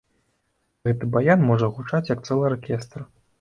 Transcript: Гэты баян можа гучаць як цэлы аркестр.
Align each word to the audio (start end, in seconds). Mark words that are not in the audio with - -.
Гэты 0.89 1.09
баян 1.15 1.43
можа 1.51 1.69
гучаць 1.77 2.09
як 2.15 2.25
цэлы 2.31 2.43
аркестр. 2.51 2.99